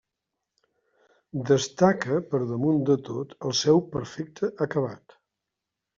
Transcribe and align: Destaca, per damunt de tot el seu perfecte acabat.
Destaca, 1.49 2.17
per 2.31 2.41
damunt 2.53 2.81
de 2.93 2.97
tot 3.11 3.35
el 3.51 3.55
seu 3.63 3.83
perfecte 3.97 4.51
acabat. 4.69 5.21